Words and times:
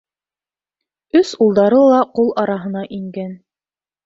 Өс 1.19 1.33
улдары 1.47 1.83
ла 1.93 2.01
ҡул 2.17 2.33
араһына 2.45 2.83
ингән. 2.99 3.39